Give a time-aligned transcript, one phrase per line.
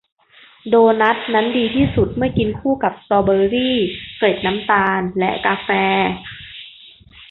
[0.69, 3.77] โดนัทนั้นดีที่สุดเมื่อกินคู่กับสตรอเบอร์รี่
[4.17, 5.69] เกล็ดน้ำตาล และกาแฟ